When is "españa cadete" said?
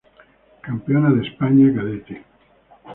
1.27-2.15